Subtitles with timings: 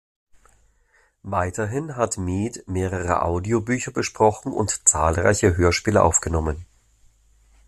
[1.21, 6.65] Weiterhin hat Meade mehrere Audio-Bücher besprochen und zahlreiche Hörspiele aufgenommen.